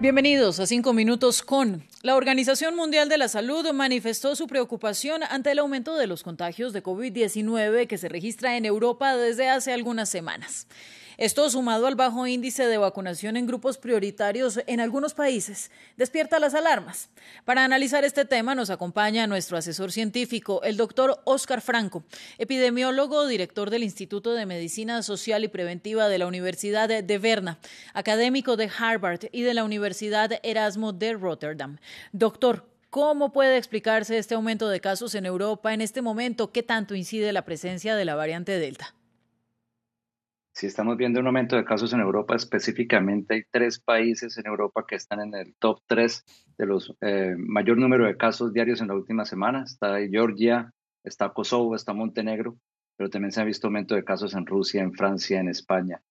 [0.00, 1.84] Bienvenidos a Cinco Minutos con.
[2.00, 6.72] La Organización Mundial de la Salud manifestó su preocupación ante el aumento de los contagios
[6.72, 10.66] de COVID-19 que se registra en Europa desde hace algunas semanas.
[11.20, 16.54] Esto, sumado al bajo índice de vacunación en grupos prioritarios en algunos países, despierta las
[16.54, 17.10] alarmas.
[17.44, 22.04] Para analizar este tema nos acompaña nuestro asesor científico, el doctor Oscar Franco,
[22.38, 27.58] epidemiólogo, director del Instituto de Medicina Social y Preventiva de la Universidad de Berna,
[27.92, 31.76] académico de Harvard y de la Universidad Erasmo de Rotterdam.
[32.12, 36.50] Doctor, ¿Cómo puede explicarse este aumento de casos en Europa en este momento?
[36.50, 38.94] ¿Qué tanto incide la presencia de la variante Delta?
[40.60, 44.84] Si estamos viendo un aumento de casos en Europa, específicamente hay tres países en Europa
[44.86, 46.22] que están en el top tres
[46.58, 49.62] de los eh, mayor número de casos diarios en la última semana.
[49.62, 50.70] Está Georgia,
[51.02, 52.58] está Kosovo, está Montenegro,
[52.98, 56.02] pero también se ha visto aumento de casos en Rusia, en Francia, en España.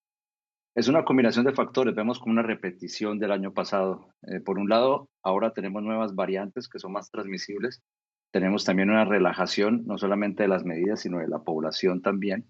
[0.73, 4.15] Es una combinación de factores, vemos como una repetición del año pasado.
[4.23, 7.83] Eh, por un lado, ahora tenemos nuevas variantes que son más transmisibles.
[8.31, 12.47] Tenemos también una relajación, no solamente de las medidas, sino de la población también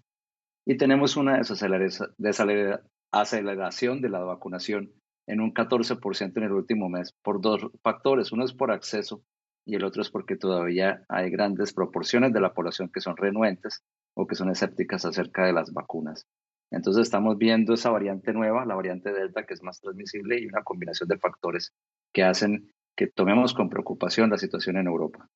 [0.66, 4.92] y tenemos una desaceleración de la vacunación
[5.26, 8.32] en un 14% en el último mes por dos factores.
[8.32, 9.22] Uno es por acceso
[9.64, 13.84] y el otro es porque todavía hay grandes proporciones de la población que son renuentes
[14.14, 16.26] o que son escépticas acerca de las vacunas.
[16.72, 20.62] Entonces estamos viendo esa variante nueva, la variante Delta, que es más transmisible y una
[20.62, 21.72] combinación de factores
[22.12, 25.28] que hacen que tomemos con preocupación la situación en Europa.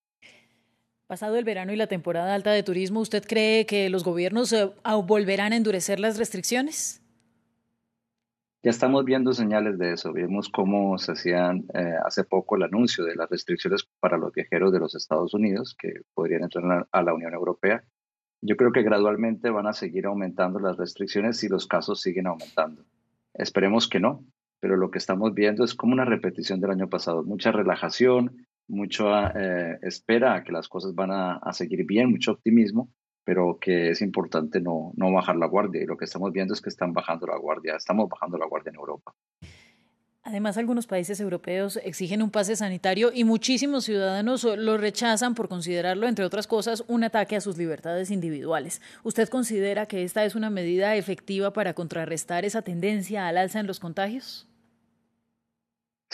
[1.07, 4.71] Pasado el verano y la temporada alta de turismo, ¿usted cree que los gobiernos eh,
[5.05, 7.03] volverán a endurecer las restricciones?
[8.63, 10.15] Ya estamos viendo señales de eso.
[10.15, 14.73] Vimos cómo se hacían eh, hace poco el anuncio de las restricciones para los viajeros
[14.73, 17.85] de los Estados Unidos que podrían entrar a la Unión Europea.
[18.41, 22.83] Yo creo que gradualmente van a seguir aumentando las restricciones si los casos siguen aumentando.
[23.35, 24.25] Esperemos que no,
[24.61, 27.23] pero lo que estamos viendo es como una repetición del año pasado.
[27.23, 32.91] Mucha relajación, mucho eh, espera a que las cosas van a, seguir bien, mucho optimismo,
[33.25, 35.83] pero que es importante no, no bajar la guardia.
[35.83, 38.71] Y lo que estamos viendo es que están bajando la guardia, estamos bajando la guardia
[38.71, 39.15] en Europa.
[40.27, 46.09] Además, algunos países europeos exigen un pase sanitario y muchísimos ciudadanos lo rechazan por considerarlo,
[46.09, 48.81] entre otras cosas, un ataque a sus libertades individuales.
[49.03, 53.67] ¿Usted considera que esta es una medida efectiva para contrarrestar esa tendencia al alza en
[53.67, 54.49] los contagios?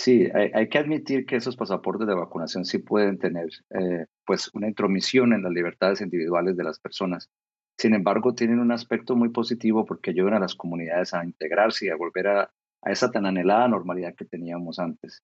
[0.00, 4.66] Sí, hay, que admitir que esos pasaportes de vacunación sí pueden tener eh, pues una
[4.66, 7.28] intromisión en las libertades individuales de las personas.
[7.77, 11.88] Sin embargo, tienen un aspecto muy positivo porque ayudan a las comunidades a integrarse y
[11.91, 12.50] a volver a,
[12.87, 15.22] esa tan anhelada normalidad que teníamos antes.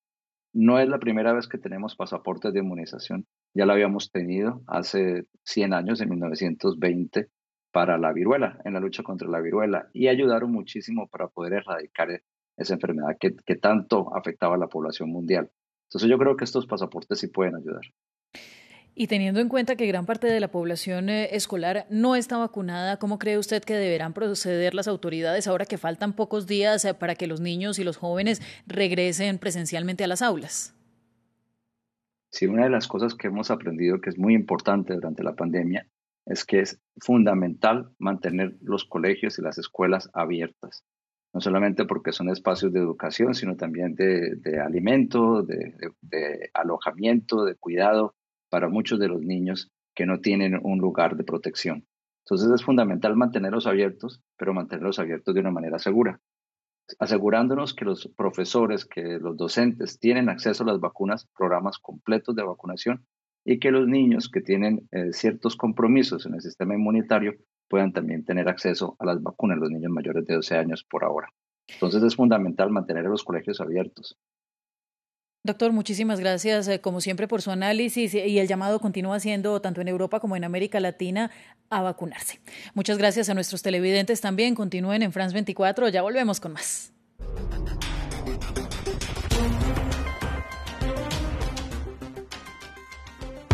[0.53, 3.25] No es la primera vez que tenemos pasaportes de inmunización.
[3.55, 7.31] Ya lo habíamos tenido hace 100 años, en 1920,
[7.73, 12.11] para la viruela, en la lucha contra la viruela, y ayudaron muchísimo para poder erradicar
[12.57, 15.51] esa enfermedad que, que tanto afectaba a la población mundial.
[15.89, 17.83] Entonces yo creo que estos pasaportes sí pueden ayudar.
[18.99, 22.99] Y teniendo en cuenta que gran parte de la población eh, escolar no está vacunada,
[22.99, 27.15] ¿cómo cree usted que deberán proceder las autoridades ahora que faltan pocos días eh, para
[27.15, 30.75] que los niños y los jóvenes regresen presencialmente a las aulas?
[32.31, 35.87] Sí, una de las cosas que hemos aprendido que es muy importante durante la pandemia
[36.25, 40.85] es que es fundamental mantener los colegios y las escuelas abiertas
[41.37, 48.15] no solamente porque son espacios de educación, sino también de, alimento, de, alojamiento, de cuidado
[48.49, 51.87] para muchos de los niños que no tienen un lugar de protección.
[52.25, 56.23] Entonces es fundamental mantenerlos abiertos, pero mantenerlos abiertos de una manera segura,
[56.99, 62.45] asegurándonos que los profesores, que los docentes tienen acceso a las vacunas, programas completos de
[62.45, 63.05] vacunación
[63.45, 67.35] y que los niños que tienen eh, ciertos compromisos en el sistema inmunitario
[67.69, 71.29] puedan también tener acceso a las vacunas, los niños mayores de 12 años por ahora.
[71.69, 74.17] Entonces es fundamental mantener los colegios abiertos.
[75.43, 79.81] Doctor, muchísimas gracias, eh, como siempre, por su análisis y el llamado continúa siendo, tanto
[79.81, 81.31] en Europa como en América Latina,
[81.71, 82.41] a vacunarse.
[82.75, 84.57] Muchas gracias a nuestros televidentes también.
[84.57, 85.89] Continúen en France 24.
[85.89, 86.96] Ya volvemos con más.